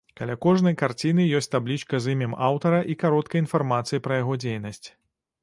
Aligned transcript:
Каля 0.19 0.35
кожнай 0.43 0.75
карціны 0.81 1.25
ёсць 1.39 1.51
таблічка 1.55 1.99
з 2.05 2.15
імем 2.17 2.33
аўтара 2.47 2.81
і 2.95 2.97
кароткай 3.05 3.43
інфармацыяй 3.45 4.05
пра 4.09 4.21
яго 4.23 4.41
дзейнасць. 4.47 4.85